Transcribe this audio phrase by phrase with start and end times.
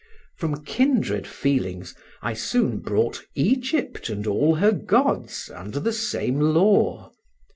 [0.37, 1.93] From kindred feelings,
[2.23, 7.11] I soon brought Egypt and all her gods under the same law.